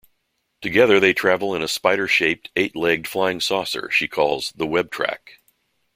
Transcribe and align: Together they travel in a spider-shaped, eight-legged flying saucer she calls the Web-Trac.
Together 0.63 0.99
they 0.99 1.13
travel 1.13 1.53
in 1.53 1.61
a 1.61 1.67
spider-shaped, 1.67 2.49
eight-legged 2.55 3.07
flying 3.07 3.39
saucer 3.39 3.87
she 3.91 4.07
calls 4.07 4.51
the 4.53 4.65
Web-Trac. 4.65 5.37